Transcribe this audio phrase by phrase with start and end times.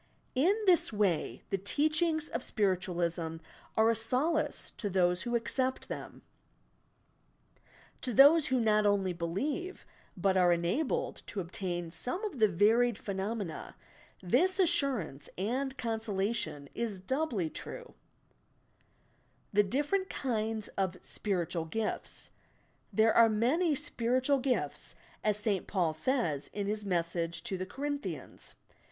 [0.33, 3.35] In this way, the teachings of Spiritualism
[3.77, 6.23] are a solace to those who accept them.
[8.01, 9.85] To those who not only believe,
[10.17, 13.75] but are enabled to obtain some of the varied phenomena,
[14.23, 17.93] this assurance and consolation is doubly true,
[19.53, 22.31] THE DIFFERENT KINDS OP "SPIRITUAL GIFTS"
[22.91, 25.67] There are many "spiritual gifts," as St.
[25.67, 28.55] Paul says, in his message to the Corinthians.